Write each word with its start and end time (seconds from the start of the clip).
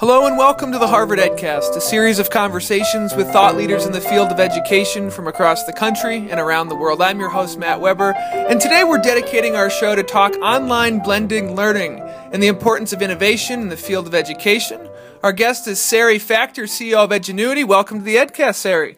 Hello 0.00 0.24
and 0.24 0.38
welcome 0.38 0.72
to 0.72 0.78
the 0.78 0.88
Harvard 0.88 1.18
EdCast, 1.18 1.76
a 1.76 1.80
series 1.82 2.18
of 2.18 2.30
conversations 2.30 3.14
with 3.14 3.30
thought 3.30 3.54
leaders 3.54 3.84
in 3.84 3.92
the 3.92 4.00
field 4.00 4.32
of 4.32 4.40
education 4.40 5.10
from 5.10 5.28
across 5.28 5.64
the 5.64 5.74
country 5.74 6.30
and 6.30 6.40
around 6.40 6.70
the 6.70 6.74
world. 6.74 7.02
I'm 7.02 7.20
your 7.20 7.28
host, 7.28 7.58
Matt 7.58 7.82
Weber, 7.82 8.14
and 8.16 8.58
today 8.58 8.82
we're 8.82 8.96
dedicating 8.96 9.56
our 9.56 9.68
show 9.68 9.94
to 9.94 10.02
talk 10.02 10.32
online 10.36 11.00
blending 11.00 11.54
learning 11.54 12.00
and 12.32 12.42
the 12.42 12.46
importance 12.46 12.94
of 12.94 13.02
innovation 13.02 13.60
in 13.60 13.68
the 13.68 13.76
field 13.76 14.06
of 14.06 14.14
education. 14.14 14.88
Our 15.22 15.32
guest 15.32 15.68
is 15.68 15.78
Sari 15.78 16.18
Factor, 16.18 16.62
CEO 16.62 17.04
of 17.04 17.10
Edgenuity. 17.10 17.66
Welcome 17.66 17.98
to 17.98 18.04
the 18.04 18.16
EdCast, 18.16 18.54
Sari. 18.54 18.96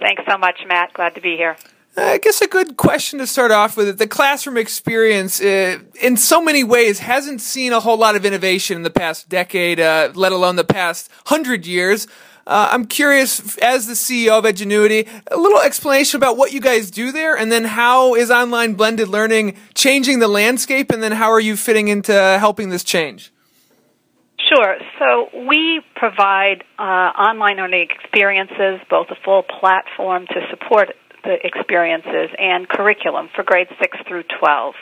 Thanks 0.00 0.22
so 0.26 0.38
much, 0.38 0.60
Matt. 0.66 0.94
Glad 0.94 1.14
to 1.16 1.20
be 1.20 1.36
here. 1.36 1.58
I 1.98 2.18
guess 2.18 2.40
a 2.40 2.46
good 2.46 2.76
question 2.76 3.18
to 3.18 3.26
start 3.26 3.50
off 3.50 3.76
with. 3.76 3.98
The 3.98 4.06
classroom 4.06 4.56
experience, 4.56 5.40
uh, 5.40 5.80
in 6.00 6.16
so 6.16 6.40
many 6.40 6.62
ways, 6.62 7.00
hasn't 7.00 7.40
seen 7.40 7.72
a 7.72 7.80
whole 7.80 7.96
lot 7.96 8.14
of 8.14 8.24
innovation 8.24 8.76
in 8.76 8.82
the 8.82 8.90
past 8.90 9.28
decade, 9.28 9.80
uh, 9.80 10.12
let 10.14 10.30
alone 10.30 10.56
the 10.56 10.64
past 10.64 11.10
hundred 11.26 11.66
years. 11.66 12.06
Uh, 12.46 12.68
I'm 12.70 12.86
curious, 12.86 13.58
as 13.58 13.86
the 13.86 13.92
CEO 13.92 14.38
of 14.38 14.44
Edgenuity, 14.44 15.08
a 15.30 15.36
little 15.36 15.60
explanation 15.60 16.16
about 16.16 16.36
what 16.36 16.52
you 16.52 16.60
guys 16.60 16.90
do 16.90 17.10
there, 17.10 17.36
and 17.36 17.50
then 17.50 17.64
how 17.64 18.14
is 18.14 18.30
online 18.30 18.74
blended 18.74 19.08
learning 19.08 19.56
changing 19.74 20.20
the 20.20 20.28
landscape, 20.28 20.90
and 20.90 21.02
then 21.02 21.12
how 21.12 21.30
are 21.30 21.40
you 21.40 21.56
fitting 21.56 21.88
into 21.88 22.12
helping 22.38 22.70
this 22.70 22.84
change? 22.84 23.32
Sure. 24.48 24.76
So 24.98 25.28
we 25.46 25.82
provide 25.94 26.64
uh, 26.78 26.82
online 26.82 27.56
learning 27.56 27.88
experiences, 27.90 28.80
both 28.88 29.08
a 29.10 29.16
full 29.24 29.42
platform 29.42 30.26
to 30.28 30.40
support 30.48 30.90
the 31.24 31.36
experiences 31.44 32.30
and 32.38 32.68
curriculum 32.68 33.28
for 33.34 33.42
grades 33.42 33.70
6 33.80 33.98
through 34.06 34.24
12. 34.38 34.74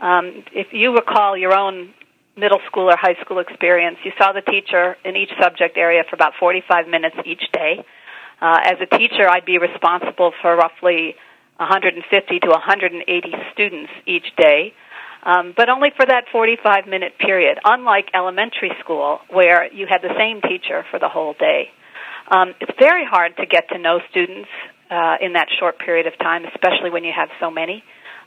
Um, 0.00 0.44
if 0.52 0.68
you 0.72 0.94
recall 0.94 1.36
your 1.36 1.54
own 1.54 1.92
middle 2.36 2.60
school 2.66 2.88
or 2.90 2.96
high 2.96 3.20
school 3.22 3.38
experience, 3.38 3.98
you 4.04 4.12
saw 4.18 4.32
the 4.32 4.40
teacher 4.40 4.96
in 5.04 5.16
each 5.16 5.30
subject 5.40 5.76
area 5.76 6.02
for 6.08 6.16
about 6.16 6.32
45 6.40 6.88
minutes 6.88 7.16
each 7.24 7.42
day. 7.52 7.84
Uh, 8.40 8.58
as 8.64 8.76
a 8.80 8.86
teacher, 8.96 9.28
I'd 9.28 9.44
be 9.44 9.58
responsible 9.58 10.32
for 10.40 10.56
roughly 10.56 11.14
150 11.58 12.40
to 12.40 12.48
180 12.48 13.32
students 13.52 13.92
each 14.06 14.34
day, 14.36 14.72
um, 15.22 15.52
but 15.54 15.68
only 15.68 15.90
for 15.94 16.06
that 16.06 16.24
45 16.32 16.86
minute 16.86 17.18
period, 17.18 17.58
unlike 17.64 18.08
elementary 18.14 18.72
school 18.80 19.20
where 19.28 19.70
you 19.70 19.86
had 19.86 20.00
the 20.00 20.14
same 20.16 20.40
teacher 20.40 20.84
for 20.90 20.98
the 20.98 21.08
whole 21.08 21.34
day. 21.34 21.68
Um, 22.30 22.54
it's 22.60 22.72
very 22.78 23.04
hard 23.04 23.36
to 23.36 23.44
get 23.44 23.68
to 23.70 23.78
know 23.78 24.00
students 24.10 24.48
uh, 24.90 25.16
in 25.20 25.34
that 25.34 25.48
short 25.58 25.78
period 25.78 26.06
of 26.06 26.18
time, 26.18 26.44
especially 26.44 26.90
when 26.90 27.04
you 27.04 27.12
have 27.14 27.28
so 27.40 27.50
many. 27.50 27.82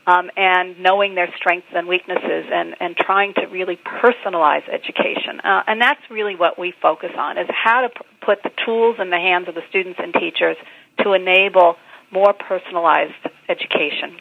Um, 0.06 0.28
and 0.36 0.80
knowing 0.80 1.14
their 1.14 1.32
strengths 1.34 1.68
and 1.74 1.88
weaknesses 1.88 2.44
and, 2.52 2.76
and 2.78 2.94
trying 2.94 3.32
to 3.40 3.46
really 3.46 3.78
personalize 3.78 4.68
education. 4.68 5.40
Uh, 5.42 5.62
and 5.66 5.80
that's 5.80 6.00
really 6.10 6.36
what 6.36 6.58
we 6.58 6.74
focus 6.82 7.12
on, 7.16 7.38
is 7.38 7.48
how 7.48 7.80
to 7.80 7.88
p- 7.88 8.04
put 8.20 8.42
the 8.42 8.50
tools 8.66 8.96
in 9.00 9.08
the 9.08 9.16
hands 9.16 9.48
of 9.48 9.54
the 9.54 9.62
students 9.70 9.98
and 10.02 10.12
teachers 10.12 10.58
to 11.02 11.14
enable 11.14 11.76
more 12.12 12.34
personalized 12.34 13.14
education. 13.48 14.20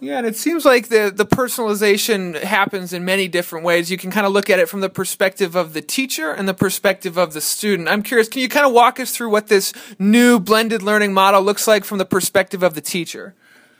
Yeah, 0.00 0.18
and 0.18 0.26
it 0.26 0.36
seems 0.36 0.64
like 0.64 0.88
the, 0.88 1.12
the 1.14 1.24
personalization 1.24 2.42
happens 2.42 2.92
in 2.92 3.04
many 3.04 3.28
different 3.28 3.64
ways. 3.64 3.90
You 3.90 3.96
can 3.96 4.10
kind 4.10 4.26
of 4.26 4.32
look 4.32 4.50
at 4.50 4.58
it 4.58 4.68
from 4.68 4.80
the 4.80 4.90
perspective 4.90 5.54
of 5.54 5.72
the 5.72 5.80
teacher 5.80 6.30
and 6.30 6.48
the 6.48 6.54
perspective 6.54 7.16
of 7.16 7.32
the 7.32 7.40
student. 7.40 7.88
I'm 7.88 8.02
curious, 8.02 8.28
can 8.28 8.42
you 8.42 8.48
kind 8.48 8.66
of 8.66 8.72
walk 8.72 9.00
us 9.00 9.12
through 9.12 9.30
what 9.30 9.46
this 9.46 9.72
new 9.98 10.40
blended 10.40 10.82
learning 10.82 11.14
model 11.14 11.42
looks 11.42 11.66
like 11.66 11.84
from 11.84 11.98
the 11.98 12.04
perspective 12.04 12.62
of 12.62 12.74
the 12.74 12.80
teacher? 12.80 13.34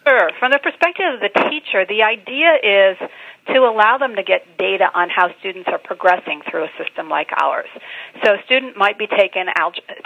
Sure. 0.07 0.31
From 0.39 0.53
the 0.53 0.61
perspective 0.63 1.05
of 1.15 1.21
the 1.21 1.31
teacher, 1.51 1.85
the 1.87 2.03
idea 2.03 2.55
is 2.63 2.97
to 3.53 3.61
allow 3.61 3.99
them 3.99 4.17
to 4.17 4.23
get 4.23 4.57
data 4.57 4.89
on 4.95 5.11
how 5.11 5.29
students 5.41 5.69
are 5.71 5.79
progressing 5.79 6.43
through 6.51 6.65
a 6.65 6.71
system 6.83 7.09
like 7.09 7.31
ours. 7.37 7.69
So 8.25 8.35
a 8.35 8.43
student 8.45 8.77
might 8.77 8.99
be 8.99 9.07
taking, 9.07 9.47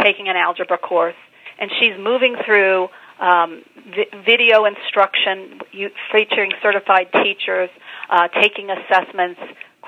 taking 0.03 0.28
an 0.28 0.37
algebra 0.37 0.78
course, 0.78 1.17
and 1.59 1.70
she's 1.78 1.95
moving 1.98 2.37
through 2.45 2.89
um, 3.20 3.62
vi- 3.94 4.11
video 4.24 4.64
instruction 4.64 5.61
featuring 6.12 6.53
certified 6.62 7.09
teachers, 7.12 7.70
uh, 8.10 8.28
taking 8.41 8.70
assessments, 8.70 9.41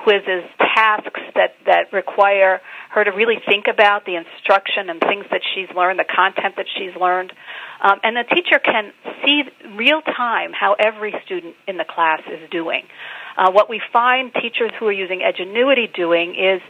quizzes, 0.03 0.43
tasks 0.57 1.21
that, 1.35 1.55
that 1.65 1.93
require 1.93 2.61
her 2.89 3.03
to 3.03 3.11
really 3.11 3.37
think 3.47 3.65
about 3.71 4.05
the 4.05 4.15
instruction 4.15 4.89
and 4.89 4.99
things 4.99 5.25
that 5.31 5.41
she's 5.53 5.69
learned, 5.75 5.99
the 5.99 6.05
content 6.05 6.55
that 6.57 6.65
she's 6.77 6.95
learned. 6.99 7.31
Um, 7.81 7.99
and 8.03 8.15
the 8.15 8.23
teacher 8.23 8.59
can 8.59 8.91
see 9.23 9.43
real 9.77 10.01
time 10.01 10.51
how 10.53 10.75
every 10.77 11.13
student 11.25 11.55
in 11.67 11.77
the 11.77 11.85
class 11.85 12.21
is 12.27 12.49
doing. 12.49 12.83
Uh, 13.37 13.51
what 13.51 13.69
we 13.69 13.81
find 13.93 14.33
teachers 14.33 14.71
who 14.79 14.87
are 14.87 14.91
using 14.91 15.21
Edgenuity 15.21 15.93
doing 15.93 16.35
is 16.35 16.61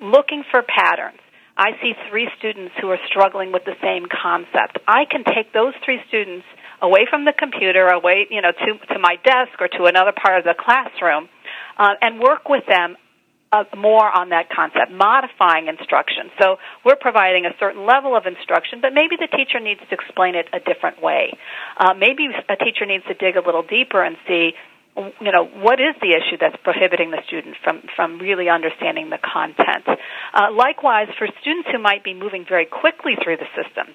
looking 0.00 0.44
for 0.50 0.62
patterns. 0.62 1.18
I 1.56 1.70
see 1.80 1.92
three 2.10 2.28
students 2.38 2.74
who 2.80 2.90
are 2.90 2.98
struggling 3.06 3.52
with 3.52 3.64
the 3.64 3.76
same 3.82 4.06
concept. 4.10 4.78
I 4.88 5.04
can 5.08 5.22
take 5.22 5.52
those 5.52 5.74
three 5.84 6.00
students 6.08 6.44
away 6.82 7.06
from 7.08 7.24
the 7.24 7.32
computer, 7.32 7.86
away, 7.86 8.26
you 8.30 8.42
know, 8.42 8.50
to, 8.50 8.94
to 8.94 8.98
my 8.98 9.16
desk 9.22 9.54
or 9.60 9.68
to 9.68 9.84
another 9.84 10.12
part 10.12 10.38
of 10.38 10.44
the 10.44 10.54
classroom, 10.58 11.28
uh, 11.78 11.94
and 12.00 12.18
work 12.20 12.48
with 12.48 12.64
them 12.66 12.96
uh, 13.54 13.62
more 13.76 14.10
on 14.10 14.30
that 14.30 14.50
concept, 14.50 14.90
modifying 14.90 15.68
instruction. 15.68 16.30
So 16.42 16.56
we're 16.84 16.98
providing 16.98 17.46
a 17.46 17.54
certain 17.60 17.86
level 17.86 18.16
of 18.16 18.26
instruction, 18.26 18.80
but 18.82 18.90
maybe 18.92 19.14
the 19.14 19.30
teacher 19.30 19.60
needs 19.60 19.80
to 19.88 19.94
explain 19.94 20.34
it 20.34 20.46
a 20.52 20.58
different 20.58 21.00
way. 21.00 21.30
Uh, 21.78 21.94
maybe 21.94 22.26
a 22.26 22.56
teacher 22.56 22.84
needs 22.84 23.04
to 23.06 23.14
dig 23.14 23.36
a 23.36 23.46
little 23.46 23.62
deeper 23.62 24.02
and 24.02 24.16
see 24.26 24.58
you 24.96 25.32
know, 25.32 25.44
what 25.44 25.80
is 25.80 25.94
the 26.00 26.14
issue 26.14 26.38
that's 26.40 26.56
prohibiting 26.62 27.10
the 27.10 27.18
student 27.26 27.56
from, 27.62 27.82
from 27.96 28.18
really 28.18 28.48
understanding 28.48 29.10
the 29.10 29.18
content? 29.18 29.86
Uh, 29.88 30.52
likewise, 30.52 31.08
for 31.18 31.26
students 31.40 31.68
who 31.72 31.78
might 31.78 32.04
be 32.04 32.14
moving 32.14 32.44
very 32.48 32.66
quickly 32.66 33.18
through 33.22 33.38
the 33.38 33.50
system 33.58 33.94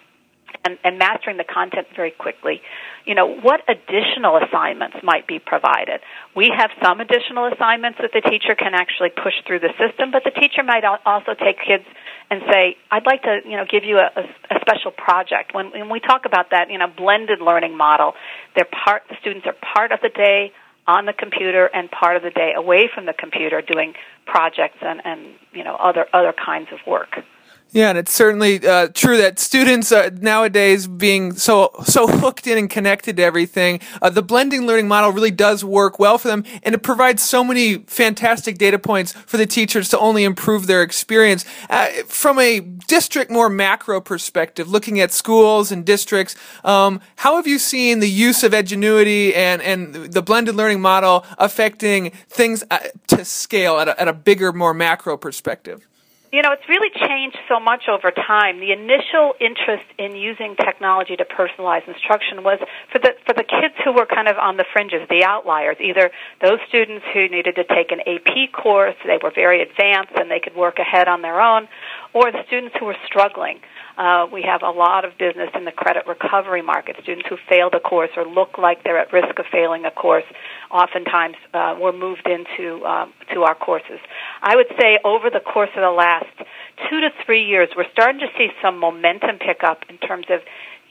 and, 0.66 0.78
and 0.84 1.00
mastering 1.00 1.38
the 1.38 1.48
content 1.48 1.88
very 1.96 2.12
quickly, 2.12 2.62
you 3.06 3.16
know, 3.16 3.32
what 3.32 3.62
additional 3.72 4.36
assignments 4.44 4.98
might 5.02 5.26
be 5.26 5.40
provided? 5.40 6.02
We 6.36 6.52
have 6.52 6.70
some 6.84 7.00
additional 7.00 7.48
assignments 7.48 8.00
that 8.04 8.12
the 8.12 8.22
teacher 8.22 8.56
can 8.60 8.76
actually 8.76 9.16
push 9.16 9.40
through 9.48 9.60
the 9.60 9.72
system, 9.80 10.12
but 10.12 10.28
the 10.28 10.36
teacher 10.36 10.64
might 10.68 10.84
also 10.84 11.32
take 11.32 11.64
kids 11.64 11.88
and 12.30 12.42
say, 12.52 12.76
I'd 12.92 13.06
like 13.08 13.24
to, 13.24 13.40
you 13.46 13.56
know, 13.56 13.64
give 13.64 13.86
you 13.86 13.98
a, 13.98 14.12
a, 14.20 14.60
special 14.62 14.92
project. 14.92 15.56
When, 15.56 15.72
when 15.72 15.90
we 15.90 16.00
talk 16.00 16.26
about 16.26 16.52
that, 16.52 16.70
you 16.70 16.78
know, 16.78 16.88
blended 16.92 17.40
learning 17.40 17.76
model, 17.76 18.14
they're 18.54 18.68
part, 18.68 19.04
the 19.10 19.16
students 19.22 19.48
are 19.48 19.56
part 19.74 19.92
of 19.92 20.00
the 20.04 20.10
day, 20.10 20.52
on 20.90 21.06
the 21.06 21.14
computer 21.14 21.68
and 21.68 21.90
part 21.92 22.18
of 22.18 22.24
the 22.24 22.32
day 22.32 22.54
away 22.56 22.90
from 22.92 23.06
the 23.06 23.14
computer 23.14 23.62
doing 23.62 23.94
projects 24.26 24.80
and, 24.82 25.00
and 25.06 25.22
you 25.54 25.64
know 25.64 25.76
other 25.76 26.08
other 26.14 26.34
kinds 26.34 26.70
of 26.72 26.80
work. 26.88 27.20
Yeah, 27.72 27.90
and 27.90 28.00
it's 28.00 28.12
certainly 28.12 28.66
uh, 28.66 28.88
true 28.96 29.18
that 29.18 29.38
students 29.38 29.92
uh, 29.92 30.10
nowadays 30.20 30.88
being 30.88 31.34
so 31.34 31.70
so 31.84 32.08
hooked 32.08 32.48
in 32.48 32.58
and 32.58 32.68
connected 32.68 33.18
to 33.18 33.24
everything, 33.24 33.80
uh, 34.02 34.10
the 34.10 34.24
blending 34.24 34.66
learning 34.66 34.88
model 34.88 35.12
really 35.12 35.30
does 35.30 35.64
work 35.64 36.00
well 36.00 36.18
for 36.18 36.30
them, 36.30 36.44
and 36.64 36.74
it 36.74 36.82
provides 36.82 37.22
so 37.22 37.44
many 37.44 37.78
fantastic 37.78 38.58
data 38.58 38.80
points 38.80 39.14
for 39.14 39.38
the 39.38 39.46
teachers 39.46 39.88
to 39.90 40.00
only 40.00 40.24
improve 40.24 40.66
their 40.66 40.82
experience. 40.82 41.46
Uh, 41.70 41.90
from 42.08 42.40
a 42.40 42.60
district 42.60 43.30
more 43.30 43.50
macro 43.50 44.02
perspective, 44.02 44.68
looking 44.68 45.00
at 45.00 45.12
schools 45.12 45.72
and 45.72 45.86
districts, 45.86 46.36
um, 46.64 47.00
how 47.18 47.36
have 47.36 47.46
you 47.46 47.60
seen 47.60 48.00
the 48.00 48.10
use 48.10 48.44
of 48.44 48.52
Edgenuity 48.52 49.36
and 49.36 49.62
and 49.62 49.94
the 50.12 50.24
blended 50.24 50.56
learning 50.56 50.82
model 50.82 51.24
affecting 51.38 52.10
things 52.30 52.64
uh, 52.72 52.80
to 53.06 53.24
scale 53.24 53.78
at 53.80 53.88
a, 53.88 54.02
at 54.02 54.08
a 54.08 54.14
bigger, 54.14 54.52
more 54.52 54.74
macro 54.74 55.18
perspective? 55.18 55.89
You 56.32 56.44
know, 56.44 56.52
it's 56.54 56.70
really 56.70 56.94
changed 56.94 57.38
so 57.50 57.60
much 57.60 57.90
over 57.90 58.12
time. 58.12 58.60
The 58.62 58.70
initial 58.72 59.34
interest 59.42 59.90
in 59.98 60.16
using 60.16 60.56
technology 60.56 61.16
to 61.18 61.26
personalize 61.26 61.88
instruction 61.88 62.44
was 62.44 62.60
for 62.94 63.00
the 63.00 63.18
for 63.26 63.34
the 63.34 63.42
kids 63.42 63.74
who 63.84 63.94
were 63.94 64.06
kind 64.06 64.28
of 64.28 64.38
on 64.38 64.56
the 64.56 64.66
fringes, 64.72 65.02
the 65.10 65.26
outliers, 65.26 65.78
either 65.82 66.12
those 66.40 66.60
students 66.70 67.04
who 67.14 67.30
needed 67.30 67.56
to 67.56 67.64
take 67.66 67.90
an 67.90 68.06
AP 68.06 68.54
course, 68.54 68.94
they 69.10 69.18
were 69.18 69.34
very 69.34 69.64
advanced 69.64 70.14
and 70.22 70.30
they 70.30 70.40
could 70.40 70.56
work 70.56 70.78
ahead 70.78 71.08
on 71.08 71.24
their 71.24 71.42
own, 71.42 71.68
or 72.14 72.32
the 72.32 72.46
students 72.46 72.76
who 72.78 72.86
were 72.86 72.98
struggling. 73.08 73.58
Uh, 73.98 74.28
we 74.32 74.44
have 74.46 74.62
a 74.62 74.70
lot 74.70 75.04
of 75.04 75.18
business 75.18 75.50
in 75.56 75.66
the 75.66 75.74
credit 75.74 76.06
recovery 76.08 76.62
market. 76.62 76.96
Students 77.02 77.28
who 77.28 77.38
failed 77.50 77.74
a 77.74 77.82
course 77.82 78.12
or 78.16 78.24
look 78.24 78.58
like 78.58 78.84
they're 78.84 79.00
at 79.00 79.12
risk 79.12 79.38
of 79.40 79.46
failing 79.52 79.84
a 79.84 79.92
course, 79.92 80.24
oftentimes 80.72 81.36
uh, 81.54 81.76
were 81.80 81.94
moved 81.94 82.28
into 82.28 82.86
um, 82.86 83.14
to 83.34 83.44
our 83.44 83.56
courses. 83.56 84.00
I 84.42 84.56
would 84.56 84.68
say 84.80 85.00
over 85.04 85.30
the 85.30 85.40
course 85.40 85.70
of 85.76 85.82
the 85.82 85.92
last 85.92 86.34
two 86.90 87.02
to 87.02 87.10
three 87.26 87.44
years, 87.46 87.70
we're 87.76 87.90
starting 87.92 88.22
to 88.22 88.28
see 88.38 88.50
some 88.62 88.80
momentum 88.80 89.38
pick 89.40 89.64
up 89.64 89.84
in 89.90 89.98
terms 89.98 90.28
of 90.30 90.42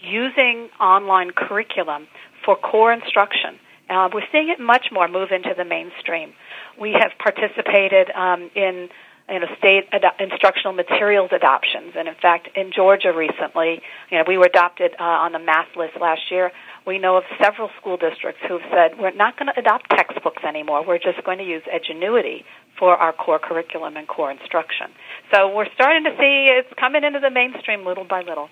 using 0.01 0.69
online 0.81 1.31
curriculum 1.31 2.07
for 2.45 2.57
core 2.57 2.93
instruction. 2.93 3.59
Uh, 3.91 4.09
we're 4.13 4.27
seeing 4.31 4.51
it 4.51 4.61
much 4.61 4.87
more 4.93 5.09
move 5.09 5.31
into 5.31 5.55
the 5.57 5.65
mainstream. 5.65 6.33
We 6.79 6.93
have 6.93 7.13
participated 7.19 8.11
um, 8.11 8.51
in 8.55 8.89
you 9.29 9.41
know, 9.41 9.47
state 9.59 9.87
ad- 9.93 10.05
instructional 10.19 10.73
materials 10.73 11.31
adoptions. 11.33 11.95
And 11.97 12.09
in 12.09 12.15
fact, 12.15 12.49
in 12.57 12.73
Georgia 12.73 13.13
recently, 13.13 13.83
you 14.11 14.19
know, 14.19 14.25
we 14.27 14.39
were 14.39 14.47
adopted 14.47 14.95
uh, 14.99 15.03
on 15.03 15.33
the 15.33 15.39
math 15.39 15.69
list 15.77 15.95
last 16.01 16.31
year. 16.31 16.51
We 16.87 16.99
know 16.99 17.17
of 17.17 17.25
several 17.41 17.71
school 17.81 17.97
districts 17.97 18.41
who've 18.49 18.63
said 18.71 18.99
we're 18.99 19.13
not 19.13 19.39
going 19.39 19.53
to 19.53 19.59
adopt 19.59 19.91
textbooks 19.91 20.43
anymore. 20.45 20.85
We're 20.87 20.99
just 20.99 21.23
going 21.25 21.39
to 21.39 21.45
use 21.45 21.63
Edgenuity 21.65 22.45
for 22.79 22.97
our 22.97 23.13
core 23.13 23.39
curriculum 23.39 23.97
and 23.97 24.07
core 24.07 24.31
instruction. 24.31 24.87
So 25.35 25.55
we're 25.55 25.71
starting 25.75 26.05
to 26.05 26.11
see 26.13 26.49
it's 26.49 26.73
coming 26.79 27.05
into 27.05 27.21
the 27.21 27.31
mainstream 27.31 27.85
little 27.85 28.05
by 28.05 28.23
little. 28.23 28.49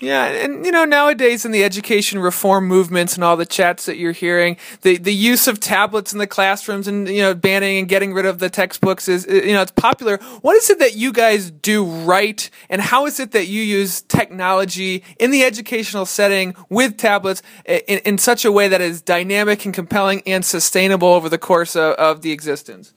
Yeah, 0.00 0.24
and 0.24 0.64
you 0.64 0.72
know 0.72 0.86
nowadays 0.86 1.44
in 1.44 1.52
the 1.52 1.62
education 1.62 2.20
reform 2.20 2.66
movements 2.66 3.16
and 3.16 3.22
all 3.22 3.36
the 3.36 3.44
chats 3.44 3.84
that 3.84 3.98
you're 3.98 4.12
hearing, 4.12 4.56
the 4.80 4.96
the 4.96 5.12
use 5.12 5.46
of 5.46 5.60
tablets 5.60 6.14
in 6.14 6.18
the 6.18 6.26
classrooms 6.26 6.88
and 6.88 7.06
you 7.06 7.20
know 7.20 7.34
banning 7.34 7.78
and 7.78 7.86
getting 7.88 8.14
rid 8.14 8.24
of 8.24 8.38
the 8.38 8.48
textbooks 8.48 9.08
is 9.08 9.26
uh, 9.28 9.32
you 9.32 9.52
know 9.52 9.60
it's 9.60 9.72
popular. 9.72 10.16
What 10.40 10.56
is 10.56 10.70
it 10.70 10.78
that 10.78 10.96
you 10.96 11.12
guys 11.12 11.50
do 11.50 11.84
right, 11.84 12.48
and 12.70 12.80
how 12.80 13.04
is 13.04 13.20
it 13.20 13.32
that 13.32 13.48
you 13.48 13.60
use 13.60 14.00
technology 14.00 15.04
in 15.18 15.32
the 15.32 15.44
educational 15.44 16.06
setting 16.06 16.54
with 16.70 16.96
tablets 16.96 17.42
uh, 17.68 17.74
in, 17.86 17.98
in 18.06 18.18
such 18.18 18.46
a 18.46 18.52
way 18.52 18.68
that 18.68 18.80
is 18.80 19.02
dynamic 19.02 19.66
and 19.66 19.74
compelling 19.74 20.22
and 20.24 20.46
sustainable 20.46 21.08
over 21.08 21.28
the 21.28 21.38
course 21.38 21.76
of, 21.76 21.92
of 21.96 22.22
the 22.22 22.32
existence? 22.32 22.94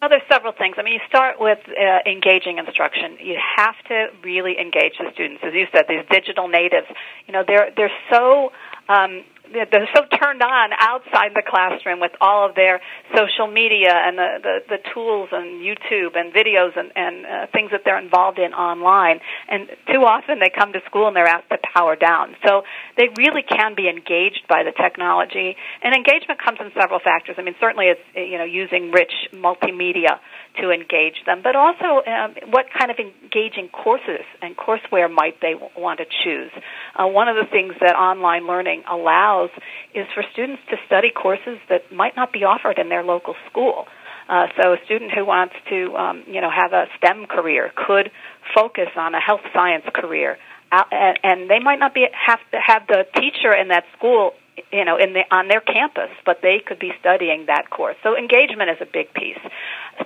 Well, 0.00 0.08
there's 0.08 0.22
several 0.32 0.54
things. 0.56 0.76
I 0.78 0.82
mean, 0.82 0.94
you 0.94 1.00
start 1.08 1.36
with 1.38 1.58
uh, 1.68 2.08
engaging 2.08 2.56
instruction. 2.56 3.18
You 3.20 3.36
have 3.56 3.76
to 3.88 4.06
really 4.24 4.58
engage 4.58 4.96
the 4.98 5.12
students, 5.12 5.42
as 5.44 5.52
you 5.52 5.66
said. 5.74 5.84
These 5.88 6.08
digital 6.10 6.48
natives, 6.48 6.86
you 7.26 7.32
know, 7.34 7.44
they're 7.46 7.68
they're 7.76 7.92
so 8.10 8.50
um, 8.88 9.24
they're 9.52 9.88
so 9.94 10.02
turned 10.06 10.42
on 10.42 10.70
outside 10.78 11.32
the 11.34 11.42
classroom 11.42 12.00
with 12.00 12.12
all 12.20 12.48
of 12.48 12.54
their 12.54 12.80
social 13.14 13.46
media 13.46 13.90
and 13.92 14.16
the, 14.16 14.30
the, 14.42 14.56
the 14.76 14.80
tools 14.94 15.28
and 15.32 15.60
YouTube 15.60 16.14
and 16.14 16.32
videos 16.32 16.76
and, 16.78 16.92
and 16.94 17.26
uh, 17.26 17.46
things 17.52 17.70
that 17.72 17.82
they're 17.84 18.00
involved 18.00 18.38
in 18.38 18.52
online. 18.52 19.20
And 19.48 19.68
too 19.90 20.06
often 20.06 20.38
they 20.38 20.50
come 20.50 20.72
to 20.72 20.80
school 20.86 21.08
and 21.08 21.16
they're 21.16 21.26
asked 21.26 21.48
to 21.50 21.58
power 21.74 21.96
down. 21.96 22.36
So 22.46 22.62
they 22.96 23.08
really 23.18 23.42
can 23.42 23.74
be 23.74 23.88
engaged 23.88 24.46
by 24.48 24.62
the 24.62 24.72
technology. 24.72 25.56
And 25.82 25.94
engagement 25.94 26.40
comes 26.42 26.58
in 26.60 26.70
several 26.78 27.00
factors. 27.00 27.36
I 27.38 27.42
mean, 27.42 27.56
certainly 27.60 27.86
it's, 27.86 28.06
you 28.14 28.38
know, 28.38 28.46
using 28.46 28.90
rich 28.90 29.12
multimedia 29.34 30.22
to 30.60 30.70
engage 30.70 31.24
them, 31.26 31.40
but 31.42 31.56
also 31.56 32.02
um, 32.06 32.34
what 32.50 32.66
kind 32.76 32.90
of 32.90 32.98
engaging 32.98 33.68
courses 33.68 34.24
and 34.42 34.56
courseware 34.56 35.10
might 35.10 35.40
they 35.40 35.52
w- 35.52 35.70
want 35.76 35.98
to 35.98 36.06
choose. 36.24 36.50
Uh, 36.94 37.06
one 37.06 37.28
of 37.28 37.36
the 37.36 37.46
things 37.50 37.74
that 37.80 37.94
online 37.96 38.46
learning 38.46 38.82
allows 38.90 39.50
is 39.94 40.06
for 40.14 40.22
students 40.32 40.62
to 40.70 40.76
study 40.86 41.10
courses 41.10 41.58
that 41.68 41.92
might 41.92 42.16
not 42.16 42.32
be 42.32 42.44
offered 42.44 42.78
in 42.78 42.88
their 42.88 43.02
local 43.02 43.34
school. 43.50 43.86
Uh, 44.28 44.46
so 44.60 44.74
a 44.74 44.76
student 44.84 45.10
who 45.12 45.26
wants 45.26 45.54
to, 45.68 45.96
um, 45.96 46.22
you 46.28 46.40
know, 46.40 46.50
have 46.50 46.72
a 46.72 46.86
STEM 46.98 47.26
career 47.26 47.72
could 47.74 48.10
focus 48.54 48.88
on 48.96 49.14
a 49.14 49.20
health 49.20 49.40
science 49.52 49.84
career, 49.92 50.38
uh, 50.72 50.84
and, 50.92 51.50
they 51.50 51.58
might 51.58 51.78
not 51.78 51.94
be 51.94 52.06
have 52.12 52.38
to 52.52 52.58
have 52.64 52.86
the 52.86 53.04
teacher 53.16 53.52
in 53.52 53.68
that 53.68 53.84
school 53.96 54.32
you 54.72 54.84
know 54.84 54.96
in 54.96 55.12
the 55.14 55.22
on 55.30 55.48
their 55.48 55.60
campus 55.60 56.10
but 56.24 56.38
they 56.42 56.60
could 56.64 56.78
be 56.78 56.92
studying 57.00 57.46
that 57.46 57.70
course 57.70 57.96
so 58.02 58.16
engagement 58.16 58.70
is 58.70 58.76
a 58.80 58.86
big 58.86 59.12
piece 59.14 59.38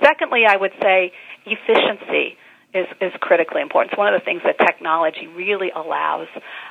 secondly 0.02 0.44
i 0.48 0.56
would 0.56 0.72
say 0.82 1.12
efficiency 1.46 2.36
is, 2.74 2.86
is 3.00 3.12
critically 3.20 3.62
important. 3.62 3.92
It's 3.92 3.98
one 3.98 4.12
of 4.12 4.20
the 4.20 4.24
things 4.24 4.42
that 4.44 4.58
technology 4.58 5.28
really 5.28 5.70
allows, 5.70 6.26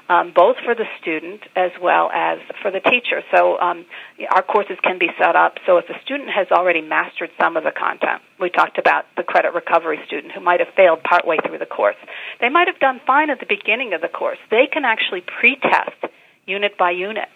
um, 0.09 0.33
both 0.35 0.57
for 0.63 0.75
the 0.75 0.83
student 1.01 1.41
as 1.55 1.71
well 1.81 2.11
as 2.13 2.39
for 2.61 2.69
the 2.71 2.81
teacher. 2.81 3.23
So 3.33 3.57
um, 3.57 3.85
our 4.29 4.43
courses 4.43 4.77
can 4.83 4.99
be 4.99 5.07
set 5.17 5.35
up 5.35 5.55
so 5.65 5.77
if 5.77 5.85
a 5.89 5.95
student 6.03 6.29
has 6.29 6.47
already 6.51 6.81
mastered 6.81 7.29
some 7.39 7.55
of 7.55 7.63
the 7.63 7.71
content, 7.71 8.21
we 8.39 8.49
talked 8.49 8.77
about 8.77 9.05
the 9.15 9.23
credit 9.23 9.53
recovery 9.53 9.99
student 10.05 10.33
who 10.33 10.41
might 10.41 10.59
have 10.59 10.75
failed 10.75 11.01
partway 11.03 11.37
through 11.47 11.59
the 11.59 11.65
course. 11.65 11.95
They 12.41 12.49
might 12.49 12.67
have 12.67 12.79
done 12.79 12.99
fine 13.07 13.29
at 13.29 13.39
the 13.39 13.47
beginning 13.47 13.93
of 13.93 14.01
the 14.01 14.09
course. 14.09 14.37
They 14.51 14.67
can 14.71 14.83
actually 14.83 15.21
pre-test 15.21 16.13
unit 16.45 16.77
by 16.77 16.91
unit 16.91 17.29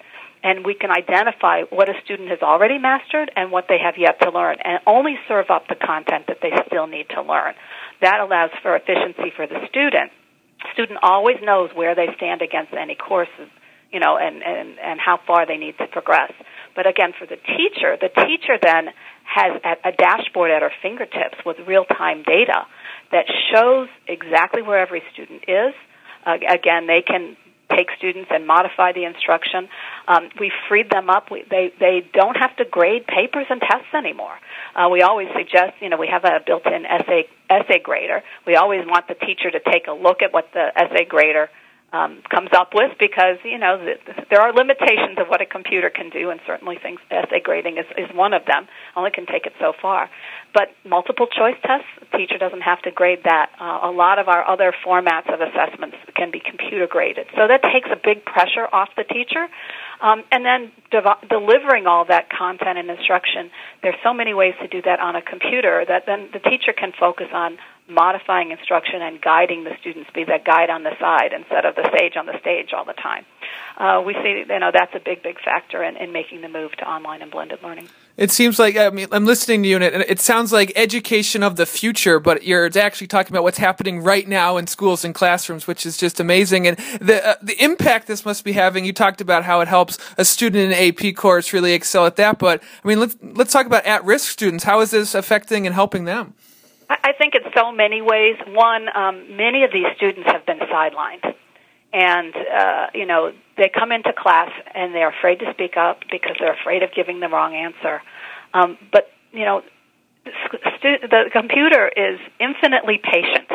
and 0.44 0.66
we 0.66 0.74
can 0.74 0.92
identify 0.92 1.64
what 1.70 1.90
a 1.90 1.94
student 2.04 2.30
has 2.30 2.40
already 2.42 2.78
mastered 2.78 3.32
and 3.36 3.52
what 3.52 3.66
they 3.68 3.78
have 3.84 3.96
yet 3.98 4.20
to 4.22 4.30
learn 4.30 4.58
and 4.64 4.80
only 4.86 5.16
serve 5.28 5.50
up 5.50 5.68
the 5.68 5.76
content 5.76 6.26
that 6.28 6.38
they 6.42 6.52
still 6.68 6.88
need 6.88 7.08
to 7.10 7.22
learn. 7.22 7.54
That 8.02 8.20
allows 8.20 8.52
for 8.62 8.76
efficiency 8.76 9.32
for 9.36 9.48
the 9.48 9.66
student. 9.70 10.12
Student 10.74 11.00
always 11.02 11.38
knows 11.42 11.70
where 11.74 11.96
they 11.96 12.08
stand 12.18 12.42
against 12.42 12.74
any 12.74 12.96
courses, 12.96 13.50
you 13.92 14.00
know, 14.00 14.18
and, 14.18 14.44
and, 14.44 14.80
and 14.80 15.00
how 15.00 15.20
far 15.26 15.46
they 15.46 15.58
need 15.58 15.78
to 15.80 15.88
progress. 15.88 16.32
But 16.76 16.88
again, 16.88 17.14
for 17.18 17.26
the 17.26 17.38
teacher, 17.38 17.98
the 18.00 18.10
teacher 18.10 18.58
then 18.62 18.90
has 19.26 19.62
a 19.84 19.92
dashboard 19.92 20.52
at 20.52 20.62
her 20.62 20.72
fingertips 20.82 21.38
with 21.46 21.58
real-time 21.68 22.24
data 22.24 22.66
that 23.12 23.26
shows 23.52 23.88
exactly 24.08 24.62
where 24.62 24.80
every 24.80 25.02
student 25.14 25.44
is. 25.48 25.74
Uh, 26.26 26.38
again, 26.50 26.88
they 26.88 27.02
can 27.02 27.38
take 27.76 27.88
students 27.98 28.30
and 28.34 28.48
modify 28.48 28.92
the 28.94 29.04
instruction. 29.04 29.70
Um, 30.08 30.30
we 30.40 30.52
freed 30.68 30.90
them 30.90 31.10
up. 31.10 31.30
We, 31.32 31.44
they 31.50 31.72
they 31.80 32.08
don't 32.14 32.36
have 32.36 32.56
to 32.58 32.66
grade 32.66 33.06
papers 33.08 33.46
and 33.50 33.62
tests 33.62 33.94
anymore. 33.94 34.36
Uh, 34.76 34.90
we 34.90 35.02
always 35.02 35.28
suggest, 35.36 35.74
you 35.82 35.90
know, 35.90 35.98
we 35.98 36.08
have 36.08 36.24
a 36.24 36.40
built-in 36.46 36.86
essay 36.86 37.28
essay 37.50 37.80
grader. 37.80 38.24
We 38.46 38.56
always 38.56 38.86
want 38.86 39.08
the 39.08 39.16
teacher 39.16 39.52
to 39.52 39.60
take 39.60 39.88
a 39.88 39.94
look 39.94 40.22
at 40.22 40.34
what 40.34 40.50
the 40.54 40.72
essay 40.76 41.06
grader 41.06 41.50
um, 41.94 42.22
comes 42.30 42.50
up 42.54 42.72
with 42.74 42.92
because 43.00 43.38
you 43.46 43.58
know 43.58 43.80
the, 43.80 43.96
there 44.30 44.42
are 44.42 44.54
limitations 44.54 45.18
of 45.20 45.28
what 45.28 45.42
a 45.42 45.46
computer 45.46 45.90
can 45.90 46.10
do, 46.10 46.30
and 46.30 46.40
certainly 46.46 46.78
things 46.82 47.00
essay 47.10 47.40
grading 47.40 47.78
is, 47.78 47.86
is 47.98 48.14
one 48.14 48.34
of 48.34 48.44
them. 48.46 48.68
Only 48.96 49.12
can 49.12 49.26
take 49.26 49.46
it 49.46 49.54
so 49.60 49.74
far. 49.82 50.10
But 50.54 50.74
multiple 50.84 51.28
choice 51.28 51.58
tests, 51.64 51.88
the 52.00 52.18
teacher 52.18 52.38
doesn't 52.38 52.62
have 52.62 52.82
to 52.84 52.92
grade 52.92 53.24
that. 53.26 53.52
Uh, 53.60 53.80
a 53.84 53.92
lot 53.92 54.18
of 54.18 54.28
our 54.28 54.48
other 54.48 54.74
formats 54.86 55.32
of 55.32 55.42
assessments 55.42 55.98
can 56.16 56.32
be 56.32 56.40
computer 56.40 56.88
graded, 56.88 57.28
so 57.36 57.48
that 57.48 57.62
takes 57.64 57.90
a 57.92 57.96
big 57.96 58.26
pressure 58.26 58.68
off 58.72 58.90
the 58.96 59.04
teacher. 59.04 59.48
Um, 60.00 60.24
and 60.32 60.46
then 60.46 60.72
dev- 60.92 61.30
delivering 61.30 61.88
all 61.88 62.06
that 62.06 62.30
content 62.30 62.78
and 62.78 62.90
instruction, 62.90 63.50
there's 63.82 63.98
so 64.04 64.14
many 64.14 64.34
ways 64.34 64.54
to 64.62 64.68
do 64.68 64.82
that 64.84 65.00
on 65.00 65.16
a 65.16 65.22
computer 65.22 65.84
that 65.88 66.06
then 66.06 66.30
the 66.34 66.40
teacher 66.40 66.74
can 66.74 66.92
focus 66.98 67.28
on 67.34 67.58
modifying 67.90 68.52
instruction 68.52 69.02
and 69.02 69.22
guiding 69.22 69.64
the 69.64 69.72
students, 69.80 70.10
be 70.14 70.24
that 70.26 70.44
guide 70.46 70.70
on 70.70 70.84
the 70.84 70.92
side 71.00 71.34
instead 71.34 71.66
of 71.66 71.76
the 71.76 71.90
sage 71.98 72.18
on 72.18 72.26
the 72.26 72.38
stage 72.40 72.74
all 72.74 72.86
the 72.86 72.94
time. 72.94 73.26
Uh, 73.78 74.04
we 74.06 74.14
see, 74.14 74.44
you 74.48 74.60
know, 74.60 74.72
that's 74.74 74.94
a 74.94 75.00
big, 75.00 75.24
big 75.24 75.40
factor 75.40 75.84
in, 75.84 75.96
in 75.98 76.12
making 76.12 76.42
the 76.42 76.50
move 76.50 76.72
to 76.74 76.88
online 76.88 77.22
and 77.22 77.32
blended 77.32 77.64
learning. 77.64 77.88
It 78.18 78.32
seems 78.32 78.58
like 78.58 78.76
I 78.76 78.90
mean 78.90 79.08
I'm 79.12 79.26
listening 79.26 79.62
to 79.62 79.70
you, 79.70 79.76
and 79.76 79.86
it 79.86 80.20
sounds 80.20 80.52
like 80.52 80.74
education 80.76 81.44
of 81.44 81.56
the 81.56 81.68
future, 81.68 82.20
but 82.20 82.44
you're 82.44 82.70
actually 82.78 83.08
talking 83.08 83.32
about 83.32 83.44
what's 83.44 83.60
happening 83.60 84.02
right 84.02 84.28
now 84.28 84.58
in 84.58 84.66
schools 84.66 85.06
and 85.06 85.14
classrooms, 85.14 85.68
which 85.68 85.86
is 85.86 85.98
just 85.98 86.20
amazing. 86.20 86.68
And 86.68 86.78
the 87.00 87.26
uh, 87.26 87.36
the 87.44 87.62
impact 87.64 88.08
this 88.08 88.26
must 88.26 88.44
be 88.44 88.54
having. 88.54 88.86
You 88.86 88.94
talked 88.94 89.22
about 89.22 89.44
how 89.44 89.62
it 89.62 89.68
helps 89.68 90.00
a 90.18 90.26
student 90.26 90.64
in 90.64 90.72
an 90.72 90.94
AP 90.94 91.16
course 91.16 91.54
really 91.54 91.74
excel 91.74 92.08
at 92.08 92.16
that, 92.16 92.40
but 92.40 92.64
I 92.84 92.88
mean 92.88 93.00
let's 93.00 93.16
let's 93.22 93.54
talk 93.54 93.68
about 93.68 93.86
at 93.86 94.04
risk 94.04 94.32
students. 94.32 94.64
How 94.64 94.80
is 94.80 94.90
this 94.90 95.14
affecting 95.14 95.68
and 95.68 95.76
helping 95.76 96.06
them? 96.06 96.34
I 96.90 97.12
think 97.12 97.36
in 97.36 97.42
so 97.54 97.72
many 97.72 98.02
ways. 98.02 98.38
One, 98.48 98.88
um, 98.96 99.36
many 99.36 99.64
of 99.64 99.72
these 99.74 99.88
students 99.96 100.32
have 100.32 100.46
been 100.46 100.60
sidelined, 100.60 101.36
and 101.94 102.36
uh, 102.36 102.88
you 102.94 103.06
know 103.06 103.32
they 103.58 103.70
come 103.70 103.92
into 103.92 104.14
class 104.14 104.52
and 104.74 104.94
they're 104.94 105.10
afraid 105.10 105.40
to 105.40 105.52
speak 105.54 105.78
up 105.78 106.02
because 106.12 106.36
they're 106.40 106.54
afraid 106.54 106.84
of 106.84 106.94
giving 106.94 107.20
the 107.20 107.28
wrong 107.28 107.56
answer. 107.56 108.02
Um, 108.54 108.78
but 108.92 109.10
you 109.32 109.46
know, 109.46 109.62
stu- 110.78 111.08
the 111.08 111.30
computer 111.32 111.88
is 111.88 112.20
infinitely 112.40 113.00
patient. 113.04 113.50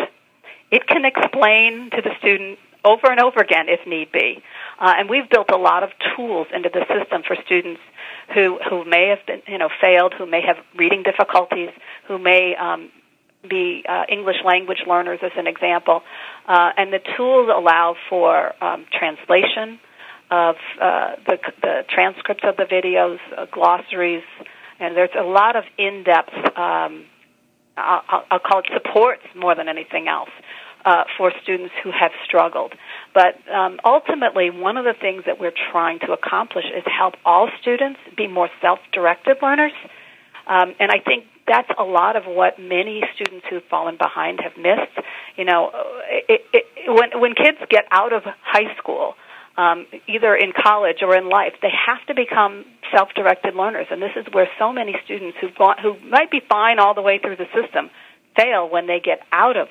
It 0.70 0.86
can 0.86 1.04
explain 1.04 1.90
to 1.90 2.02
the 2.02 2.10
student 2.18 2.58
over 2.84 3.10
and 3.10 3.20
over 3.20 3.40
again 3.40 3.66
if 3.68 3.86
need 3.86 4.10
be. 4.10 4.42
Uh, 4.78 4.94
and 4.98 5.08
we've 5.08 5.28
built 5.30 5.50
a 5.50 5.56
lot 5.56 5.82
of 5.82 5.90
tools 6.16 6.48
into 6.52 6.68
the 6.68 6.84
system 6.88 7.22
for 7.26 7.36
students 7.44 7.80
who 8.34 8.58
who 8.68 8.84
may 8.84 9.08
have 9.08 9.24
been 9.26 9.42
you 9.46 9.58
know 9.58 9.68
failed, 9.80 10.14
who 10.16 10.26
may 10.26 10.40
have 10.40 10.56
reading 10.76 11.02
difficulties, 11.02 11.70
who 12.08 12.18
may 12.18 12.56
um, 12.56 12.90
be 13.48 13.84
uh, 13.88 14.04
English 14.08 14.36
language 14.44 14.82
learners, 14.86 15.18
as 15.22 15.32
an 15.36 15.46
example. 15.46 16.02
Uh, 16.46 16.70
and 16.76 16.92
the 16.92 17.00
tools 17.16 17.48
allow 17.54 17.96
for 18.08 18.52
um, 18.62 18.86
translation 18.92 19.78
of 20.30 20.56
uh, 20.80 21.16
the, 21.26 21.38
the 21.60 21.82
transcripts 21.88 22.44
of 22.44 22.56
the 22.56 22.64
videos, 22.64 23.18
uh, 23.36 23.46
glossaries, 23.52 24.22
and 24.80 24.96
there's 24.96 25.10
a 25.18 25.22
lot 25.22 25.56
of 25.56 25.64
in-depth, 25.78 26.34
um, 26.56 27.04
I'll, 27.76 28.24
I'll 28.30 28.38
call 28.38 28.60
it 28.60 28.66
supports 28.72 29.22
more 29.36 29.54
than 29.54 29.68
anything 29.68 30.08
else. 30.08 30.30
Uh, 30.84 31.04
for 31.16 31.30
students 31.44 31.72
who 31.84 31.92
have 31.92 32.10
struggled. 32.24 32.74
But 33.14 33.38
um, 33.48 33.78
ultimately, 33.84 34.50
one 34.50 34.76
of 34.76 34.84
the 34.84 34.94
things 35.00 35.22
that 35.26 35.38
we're 35.38 35.54
trying 35.70 36.00
to 36.00 36.10
accomplish 36.10 36.64
is 36.76 36.82
help 36.86 37.14
all 37.24 37.48
students 37.60 38.00
be 38.16 38.26
more 38.26 38.50
self-directed 38.60 39.36
learners. 39.40 39.70
Um, 40.48 40.74
and 40.80 40.90
I 40.90 40.98
think 40.98 41.26
that's 41.46 41.68
a 41.78 41.82
lot 41.82 42.16
of 42.16 42.24
what 42.24 42.58
many 42.58 43.02
students 43.14 43.46
who've 43.50 43.64
fallen 43.70 43.96
behind 43.96 44.40
have 44.40 44.56
missed. 44.56 44.94
You 45.36 45.44
know, 45.44 45.70
it, 46.28 46.42
it, 46.52 46.64
when 46.86 47.20
when 47.20 47.34
kids 47.34 47.58
get 47.68 47.84
out 47.90 48.12
of 48.12 48.22
high 48.42 48.74
school, 48.78 49.14
um, 49.56 49.86
either 50.08 50.34
in 50.34 50.52
college 50.52 50.98
or 51.02 51.16
in 51.16 51.28
life, 51.28 51.54
they 51.60 51.72
have 51.86 52.04
to 52.06 52.14
become 52.14 52.64
self-directed 52.94 53.54
learners, 53.54 53.86
and 53.90 54.00
this 54.00 54.12
is 54.16 54.26
where 54.32 54.48
so 54.58 54.72
many 54.72 54.94
students 55.04 55.36
gone, 55.58 55.76
who 55.82 55.98
might 56.08 56.30
be 56.30 56.40
fine 56.48 56.78
all 56.78 56.94
the 56.94 57.02
way 57.02 57.18
through 57.18 57.36
the 57.36 57.48
system 57.52 57.90
fail 58.36 58.68
when 58.68 58.86
they 58.86 59.00
get 59.00 59.20
out 59.30 59.56
of, 59.56 59.68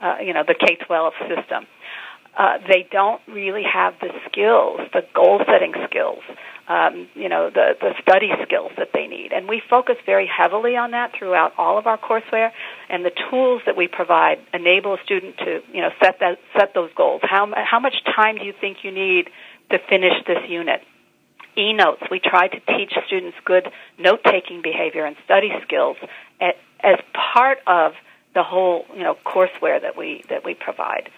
uh, 0.00 0.16
you 0.24 0.32
know, 0.32 0.42
the 0.46 0.54
K-12 0.54 1.10
system. 1.28 1.66
Uh, 2.38 2.58
they 2.68 2.86
don't 2.90 3.20
really 3.26 3.64
have 3.64 3.94
the 4.00 4.10
skills, 4.30 4.80
the 4.92 5.02
goal 5.12 5.40
setting 5.44 5.74
skills, 5.90 6.22
um, 6.68 7.08
you 7.14 7.28
know, 7.28 7.50
the, 7.50 7.74
the 7.80 7.94
study 8.00 8.30
skills 8.44 8.70
that 8.78 8.90
they 8.94 9.08
need. 9.08 9.32
And 9.32 9.48
we 9.48 9.60
focus 9.68 9.96
very 10.06 10.28
heavily 10.28 10.76
on 10.76 10.92
that 10.92 11.12
throughout 11.18 11.52
all 11.58 11.78
of 11.78 11.88
our 11.88 11.98
courseware. 11.98 12.52
And 12.88 13.04
the 13.04 13.10
tools 13.28 13.62
that 13.66 13.76
we 13.76 13.88
provide 13.88 14.38
enable 14.54 14.94
a 14.94 14.98
student 15.04 15.36
to, 15.38 15.60
you 15.72 15.82
know, 15.82 15.90
set 16.00 16.20
that 16.20 16.38
set 16.56 16.74
those 16.74 16.90
goals. 16.94 17.22
How 17.24 17.52
how 17.56 17.80
much 17.80 17.94
time 18.04 18.36
do 18.38 18.44
you 18.44 18.54
think 18.60 18.78
you 18.84 18.92
need 18.92 19.30
to 19.70 19.78
finish 19.90 20.14
this 20.26 20.48
unit? 20.48 20.80
E-notes. 21.56 22.02
We 22.08 22.20
try 22.20 22.46
to 22.46 22.60
teach 22.60 22.92
students 23.06 23.36
good 23.44 23.66
note-taking 23.98 24.62
behavior 24.62 25.04
and 25.04 25.16
study 25.24 25.50
skills 25.64 25.96
at, 26.40 26.54
as 26.84 27.00
part 27.12 27.58
of 27.66 27.94
the 28.34 28.44
whole, 28.44 28.84
you 28.94 29.02
know, 29.02 29.16
courseware 29.26 29.82
that 29.82 29.96
we 29.96 30.22
that 30.28 30.44
we 30.44 30.54
provide. 30.54 31.10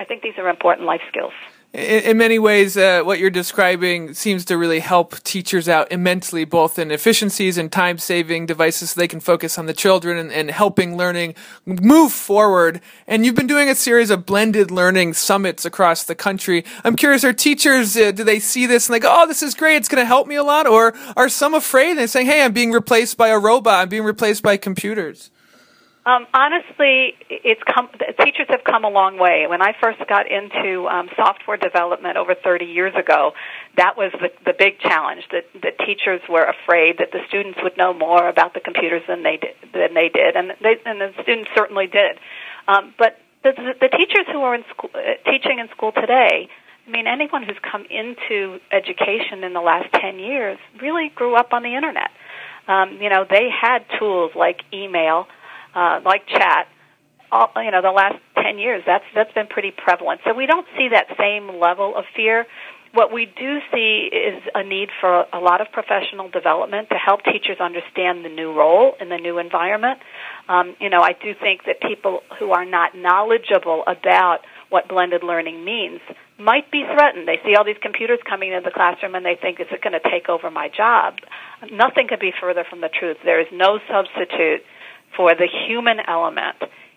I 0.00 0.04
think 0.04 0.22
these 0.22 0.38
are 0.38 0.48
important 0.48 0.86
life 0.86 1.02
skills 1.08 1.32
in, 1.72 2.02
in 2.02 2.18
many 2.18 2.38
ways, 2.38 2.76
uh, 2.76 3.02
what 3.02 3.18
you're 3.18 3.30
describing 3.30 4.14
seems 4.14 4.44
to 4.46 4.58
really 4.58 4.80
help 4.80 5.22
teachers 5.22 5.68
out 5.68 5.90
immensely, 5.92 6.44
both 6.44 6.78
in 6.78 6.90
efficiencies 6.90 7.56
and 7.56 7.70
time 7.70 7.98
saving 7.98 8.46
devices 8.46 8.90
so 8.90 9.00
they 9.00 9.08
can 9.08 9.20
focus 9.20 9.56
on 9.58 9.66
the 9.66 9.72
children 9.72 10.18
and, 10.18 10.32
and, 10.32 10.50
helping 10.50 10.96
learning 10.96 11.34
move 11.64 12.12
forward. 12.12 12.80
And 13.06 13.24
you've 13.24 13.36
been 13.36 13.46
doing 13.46 13.68
a 13.68 13.74
series 13.74 14.10
of 14.10 14.26
blended 14.26 14.70
learning 14.70 15.14
summits 15.14 15.64
across 15.64 16.02
the 16.02 16.16
country. 16.16 16.64
I'm 16.82 16.96
curious, 16.96 17.22
are 17.22 17.32
teachers, 17.32 17.96
uh, 17.96 18.10
do 18.10 18.24
they 18.24 18.40
see 18.40 18.66
this 18.66 18.88
and 18.88 18.94
they 18.94 19.00
go, 19.00 19.14
oh, 19.16 19.26
this 19.28 19.42
is 19.42 19.54
great, 19.54 19.76
it's 19.76 19.88
going 19.88 20.02
to 20.02 20.06
help 20.06 20.26
me 20.26 20.34
a 20.34 20.42
lot? 20.42 20.66
Or 20.66 20.94
are 21.16 21.28
some 21.28 21.54
afraid 21.54 21.98
and 21.98 22.10
saying, 22.10 22.26
hey, 22.26 22.42
I'm 22.42 22.52
being 22.52 22.72
replaced 22.72 23.16
by 23.16 23.28
a 23.28 23.38
robot, 23.38 23.80
I'm 23.80 23.88
being 23.88 24.04
replaced 24.04 24.42
by 24.42 24.56
computers? 24.56 25.30
Um, 26.06 26.26
honestly, 26.32 27.12
it's 27.28 27.60
come, 27.62 27.90
teachers 28.24 28.46
have 28.48 28.64
come 28.64 28.84
a 28.84 28.88
long 28.88 29.18
way. 29.18 29.44
When 29.46 29.60
I 29.60 29.74
first 29.82 29.98
got 30.08 30.24
into 30.30 30.88
um, 30.88 31.10
software 31.14 31.58
development 31.58 32.16
over 32.16 32.34
30 32.34 32.64
years 32.64 32.94
ago, 32.96 33.32
that 33.76 33.98
was 33.98 34.10
the, 34.12 34.30
the 34.46 34.54
big 34.58 34.80
challenge. 34.80 35.24
That, 35.30 35.44
that 35.62 35.78
teachers 35.84 36.22
were 36.26 36.44
afraid 36.44 36.98
that 36.98 37.12
the 37.12 37.20
students 37.28 37.58
would 37.62 37.76
know 37.76 37.92
more 37.92 38.28
about 38.28 38.54
the 38.54 38.60
computers 38.60 39.02
than 39.06 39.22
they 39.22 39.36
did, 39.36 39.54
than 39.74 39.92
they 39.92 40.08
did, 40.08 40.36
and 40.36 40.52
they, 40.62 40.80
and 40.86 41.00
the 41.00 41.12
students 41.22 41.50
certainly 41.54 41.86
did. 41.86 42.16
Um, 42.66 42.94
but 42.96 43.18
the, 43.42 43.52
the, 43.52 43.88
the 43.88 43.88
teachers 43.88 44.24
who 44.32 44.40
are 44.40 44.54
in 44.54 44.64
school, 44.70 44.90
uh, 44.94 45.20
teaching 45.30 45.58
in 45.58 45.68
school 45.68 45.92
today, 45.92 46.48
I 46.86 46.90
mean, 46.90 47.06
anyone 47.06 47.42
who's 47.42 47.60
come 47.60 47.84
into 47.90 48.58
education 48.72 49.44
in 49.44 49.52
the 49.52 49.60
last 49.60 49.92
10 49.92 50.18
years 50.18 50.58
really 50.80 51.12
grew 51.14 51.36
up 51.36 51.52
on 51.52 51.62
the 51.62 51.76
internet. 51.76 52.10
Um, 52.66 52.98
you 53.02 53.10
know, 53.10 53.26
they 53.28 53.48
had 53.50 53.84
tools 53.98 54.32
like 54.34 54.62
email 54.72 55.26
uh, 55.74 56.00
like 56.04 56.26
chat, 56.26 56.68
all, 57.32 57.50
you 57.56 57.70
know, 57.70 57.82
the 57.82 57.90
last 57.90 58.18
10 58.42 58.58
years, 58.58 58.82
that's, 58.86 59.04
that's 59.14 59.32
been 59.32 59.46
pretty 59.46 59.70
prevalent. 59.70 60.20
So 60.26 60.34
we 60.34 60.46
don't 60.46 60.66
see 60.76 60.88
that 60.92 61.06
same 61.18 61.60
level 61.60 61.96
of 61.96 62.04
fear. 62.16 62.46
What 62.92 63.12
we 63.12 63.26
do 63.26 63.58
see 63.72 64.10
is 64.10 64.42
a 64.52 64.64
need 64.64 64.88
for 65.00 65.24
a 65.32 65.38
lot 65.38 65.60
of 65.60 65.68
professional 65.70 66.28
development 66.28 66.88
to 66.90 66.96
help 66.96 67.22
teachers 67.22 67.58
understand 67.60 68.24
the 68.24 68.28
new 68.28 68.52
role 68.52 68.94
in 69.00 69.08
the 69.08 69.16
new 69.16 69.38
environment. 69.38 70.00
Um, 70.48 70.74
you 70.80 70.90
know, 70.90 71.00
I 71.00 71.12
do 71.12 71.32
think 71.40 71.62
that 71.66 71.80
people 71.80 72.22
who 72.40 72.50
are 72.50 72.64
not 72.64 72.96
knowledgeable 72.96 73.84
about 73.86 74.38
what 74.70 74.88
blended 74.88 75.22
learning 75.22 75.64
means 75.64 76.00
might 76.36 76.68
be 76.72 76.82
threatened. 76.82 77.28
They 77.28 77.38
see 77.44 77.54
all 77.54 77.64
these 77.64 77.78
computers 77.80 78.18
coming 78.28 78.50
into 78.50 78.64
the 78.64 78.74
classroom 78.74 79.14
and 79.14 79.24
they 79.24 79.38
think, 79.40 79.60
is 79.60 79.68
it 79.70 79.82
going 79.82 79.92
to 79.92 80.10
take 80.10 80.28
over 80.28 80.50
my 80.50 80.68
job? 80.68 81.14
Nothing 81.70 82.08
could 82.08 82.18
be 82.18 82.32
further 82.40 82.64
from 82.68 82.80
the 82.80 82.88
truth. 82.88 83.18
There 83.22 83.40
is 83.40 83.48
no 83.52 83.78
substitute 83.86 84.66
for 85.16 85.34
the 85.34 85.48
human 85.66 85.98
element 86.06 86.56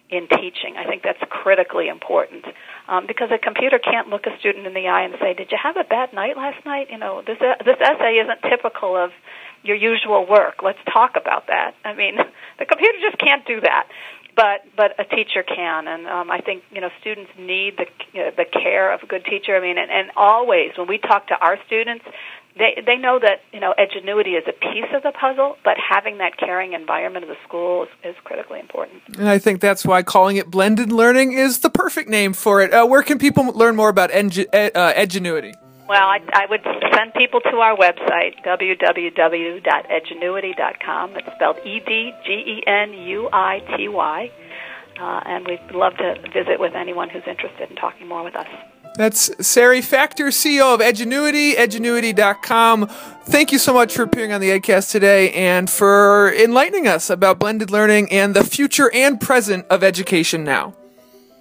in 0.10 0.28
teaching. 0.28 0.78
I 0.78 0.86
think 0.86 1.02
that's 1.02 1.22
critically 1.30 1.88
important 1.88 2.46
um, 2.88 3.08
because 3.08 3.30
a 3.32 3.40
computer 3.40 3.80
can't 3.80 4.10
look 4.10 4.28
a 4.28 4.38
student 4.40 4.68
in 4.68 4.74
the 4.74 4.88
eye 4.88 5.04
and 5.04 5.16
say, 5.20 5.34
"Did 5.34 5.52
you 5.52 5.58
have 5.62 5.78
a 5.78 5.84
bad 5.84 6.14
night 6.14 6.38
last 6.38 6.64
night?" 6.66 6.88
You 6.92 7.00
know, 7.00 7.24
this 7.26 7.38
uh, 7.42 7.58
this 7.66 7.78
essay 7.82 8.22
isn't 8.22 8.42
typical 8.50 8.96
of 8.96 9.12
your 9.64 9.76
usual 9.76 10.28
work. 10.28 10.62
Let's 10.62 10.84
talk 10.92 11.16
about 11.16 11.48
that. 11.48 11.74
I 11.84 11.94
mean, 11.94 12.18
the 12.60 12.66
computer 12.66 13.00
just 13.02 13.18
can't 13.18 13.46
do 13.46 13.62
that, 13.62 13.88
but 14.36 14.62
but 14.76 15.00
a 15.00 15.06
teacher 15.06 15.44
can, 15.44 15.88
and 15.88 16.08
um, 16.08 16.30
I 16.30 16.40
think 16.42 16.64
you 16.72 16.82
know 16.82 16.90
students 17.02 17.32
need 17.38 17.78
the 17.78 17.86
you 18.14 18.22
know, 18.24 18.32
the 18.38 18.46
care 18.46 18.94
of 18.94 19.02
a 19.04 19.08
good 19.08 19.26
teacher. 19.26 19.56
I 19.56 19.62
mean, 19.62 19.78
and, 19.78 19.90
and 19.90 20.12
always 20.16 20.78
when 20.78 20.88
we 20.88 20.98
talk 21.00 21.28
to 21.28 21.36
our 21.36 21.58
students, 21.66 22.06
they 22.58 22.82
they 22.86 22.98
know 22.98 23.18
that 23.20 23.42
you 23.52 23.60
know 23.60 23.74
edgenuity 23.78 24.38
is 24.38 24.44
a 24.48 24.54
piece 24.54 24.94
of 24.94 25.04
the 25.04 25.12
puzzle, 25.12 25.58
but 25.64 25.78
having 25.78 26.20
that 26.20 26.38
caring 26.38 26.74
environment 26.74 27.24
of 27.24 27.30
the 27.30 27.38
school 27.48 27.84
is, 27.84 27.90
is 28.04 28.16
critically 28.24 28.60
important. 28.60 29.02
And 29.18 29.28
I 29.28 29.40
think 29.40 29.60
that's 29.60 29.84
why 29.86 30.04
calling 30.04 30.38
it 30.38 30.52
blended 30.52 30.92
learning 30.92 31.34
is 31.34 31.60
the 31.60 31.70
perfect 31.70 32.10
name 32.10 32.34
for 32.34 32.62
it. 32.62 32.74
Uh, 32.74 32.86
where 32.86 33.04
can 33.04 33.18
people 33.18 33.46
learn 33.46 33.76
more 33.76 33.90
about 33.90 34.12
uh, 34.12 34.16
edgenuity? 34.16 35.54
Well, 35.88 36.08
I, 36.08 36.20
I 36.34 36.46
would 36.50 36.62
send 36.96 37.14
people 37.14 37.42
to 37.42 37.58
our 37.58 37.76
website, 37.76 38.42
www.edgenuity.com. 38.46 41.18
It's 41.18 41.28
spelled 41.36 41.58
E 41.66 41.82
D 41.82 42.14
G 42.26 42.32
E 42.32 42.64
N 42.66 42.94
U 42.94 43.28
I 43.34 43.60
T 43.76 43.90
Y. 43.90 44.32
Uh, 45.00 45.22
and 45.26 45.48
we'd 45.48 45.72
love 45.72 45.96
to 45.98 46.16
visit 46.34 46.60
with 46.60 46.76
anyone 46.76 47.10
who's 47.10 47.24
interested 47.28 47.70
in 47.70 47.76
talking 47.76 48.08
more 48.08 48.24
with 48.24 48.36
us. 48.36 48.48
That's 48.96 49.32
Sari 49.46 49.82
Factor, 49.82 50.28
CEO 50.28 50.74
of 50.74 50.80
Edgenuity, 50.80 51.56
edgenuity.com. 51.56 52.88
Thank 53.26 53.52
you 53.52 53.58
so 53.58 53.74
much 53.74 53.96
for 53.96 54.04
appearing 54.04 54.34
on 54.34 54.42
the 54.42 54.50
EdCast 54.50 54.92
today 54.92 55.32
and 55.34 55.70
for 55.70 56.32
enlightening 56.34 56.88
us 56.88 57.10
about 57.10 57.40
blended 57.40 57.72
learning 57.72 58.12
and 58.12 58.36
the 58.36 58.44
future 58.44 58.92
and 58.94 59.20
present 59.20 59.66
of 59.68 59.84
education 59.84 60.44
now. 60.44 60.76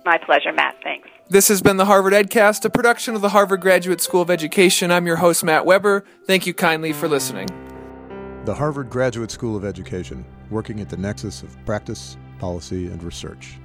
My 0.04 0.16
pleasure, 0.18 0.52
Matt. 0.52 0.76
Thanks. 0.82 1.08
This 1.28 1.48
has 1.48 1.62
been 1.62 1.76
the 1.76 1.86
Harvard 1.86 2.12
EdCast, 2.12 2.64
a 2.64 2.70
production 2.70 3.14
of 3.14 3.20
the 3.20 3.30
Harvard 3.30 3.60
Graduate 3.60 4.00
School 4.00 4.22
of 4.22 4.30
Education. 4.30 4.90
I'm 4.90 5.06
your 5.06 5.16
host, 5.16 5.44
Matt 5.44 5.64
Weber. 5.64 6.04
Thank 6.26 6.46
you 6.46 6.54
kindly 6.54 6.92
for 6.92 7.08
listening. 7.08 7.48
The 8.44 8.54
Harvard 8.54 8.90
Graduate 8.90 9.30
School 9.30 9.56
of 9.56 9.64
Education, 9.64 10.24
working 10.50 10.80
at 10.80 10.88
the 10.88 10.96
nexus 10.96 11.42
of 11.42 11.56
practice, 11.64 12.16
policy, 12.38 12.86
and 12.86 13.02
research. 13.02 13.56